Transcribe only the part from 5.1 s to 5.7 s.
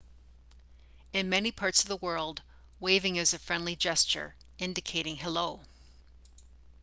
hello